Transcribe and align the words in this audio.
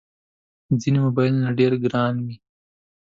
ځینې 0.81 0.99
موبایلونه 1.05 1.49
ډېر 1.59 1.73
ګران 1.83 2.13
وي. 2.25 2.35